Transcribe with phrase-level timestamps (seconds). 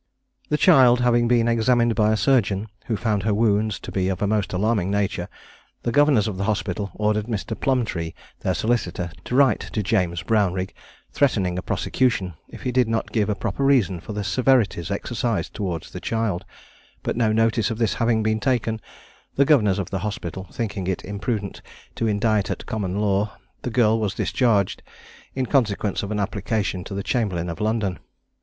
[0.49, 4.19] The child having been examined by a surgeon, (who found her wounds to be of
[4.19, 5.29] a most alarming nature,)
[5.83, 7.55] the governors of the hospital ordered Mr.
[7.55, 10.73] Plumbtree, their solicitor, to write to James Brownrigg,
[11.11, 15.53] threatening a prosecution, if he did not give a proper reason for the severities exercised
[15.53, 16.45] toward the child;
[17.03, 18.81] but no notice of this having been taken,
[19.35, 21.61] the governors of the hospital thinking it imprudent
[21.93, 24.81] to indict at common law, the girl was discharged,
[25.35, 27.99] in consequence of an application to the chamberlain of London.